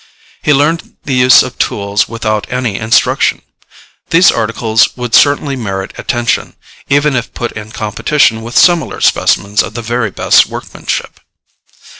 He 0.41 0.51
learned 0.51 0.97
the 1.03 1.13
use 1.13 1.43
of 1.43 1.59
tools 1.59 2.09
without 2.09 2.51
any 2.51 2.75
instruction. 2.75 3.43
These 4.09 4.31
articles 4.31 4.97
would 4.97 5.13
certainly 5.13 5.55
merit 5.55 5.93
attention, 5.95 6.55
even 6.89 7.15
if 7.15 7.35
put 7.35 7.51
in 7.51 7.69
competition 7.71 8.41
with 8.41 8.57
similar 8.57 8.99
specimens 8.99 9.61
of 9.61 9.75
the 9.75 9.83
very 9.83 10.09
best 10.09 10.47
workmanship. 10.47 11.19